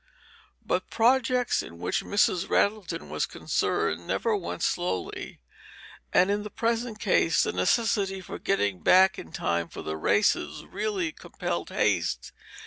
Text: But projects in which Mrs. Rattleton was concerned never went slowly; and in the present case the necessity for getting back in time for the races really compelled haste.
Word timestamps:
But 0.65 0.89
projects 0.89 1.61
in 1.61 1.77
which 1.77 2.03
Mrs. 2.03 2.49
Rattleton 2.49 3.07
was 3.09 3.27
concerned 3.27 4.07
never 4.07 4.35
went 4.35 4.63
slowly; 4.63 5.41
and 6.11 6.31
in 6.31 6.41
the 6.41 6.49
present 6.49 6.97
case 6.99 7.43
the 7.43 7.53
necessity 7.53 8.19
for 8.19 8.39
getting 8.39 8.79
back 8.81 9.19
in 9.19 9.31
time 9.31 9.67
for 9.67 9.83
the 9.83 9.97
races 9.97 10.63
really 10.65 11.11
compelled 11.11 11.69
haste. 11.69 12.31